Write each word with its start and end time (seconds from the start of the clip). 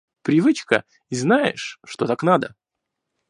Привычка, 0.23 0.83
и 1.11 1.15
знаешь, 1.15 1.79
что 1.85 2.07
так 2.07 2.23
надо. 2.23 2.55